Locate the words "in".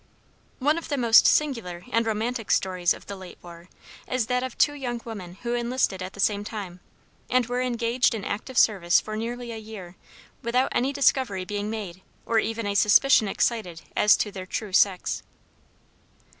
8.15-8.25